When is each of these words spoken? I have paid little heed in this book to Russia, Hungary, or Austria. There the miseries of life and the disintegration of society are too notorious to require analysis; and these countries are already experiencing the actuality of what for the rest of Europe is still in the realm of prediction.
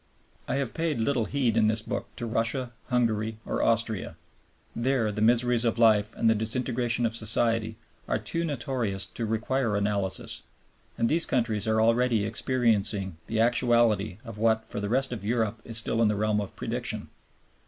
I 0.47 0.55
have 0.55 0.73
paid 0.73 0.99
little 0.99 1.25
heed 1.25 1.55
in 1.55 1.67
this 1.67 1.83
book 1.83 2.07
to 2.15 2.25
Russia, 2.25 2.71
Hungary, 2.87 3.37
or 3.45 3.61
Austria. 3.61 4.17
There 4.75 5.11
the 5.11 5.21
miseries 5.21 5.63
of 5.63 5.77
life 5.77 6.11
and 6.15 6.27
the 6.27 6.33
disintegration 6.33 7.05
of 7.05 7.13
society 7.15 7.77
are 8.07 8.17
too 8.17 8.43
notorious 8.43 9.05
to 9.05 9.27
require 9.27 9.75
analysis; 9.75 10.41
and 10.97 11.07
these 11.07 11.27
countries 11.27 11.67
are 11.67 11.79
already 11.79 12.25
experiencing 12.25 13.17
the 13.27 13.39
actuality 13.41 14.17
of 14.25 14.39
what 14.39 14.67
for 14.67 14.79
the 14.79 14.89
rest 14.89 15.11
of 15.11 15.23
Europe 15.23 15.61
is 15.65 15.77
still 15.77 16.01
in 16.01 16.07
the 16.07 16.15
realm 16.15 16.41
of 16.41 16.55
prediction. 16.55 17.09